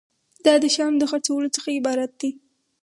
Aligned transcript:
دا 0.45 0.53
د 0.63 0.65
شیانو 0.73 0.99
د 1.01 1.03
خرڅولو 1.11 1.53
څخه 1.55 1.69
عبارت 1.77 2.11
دی. 2.21 2.31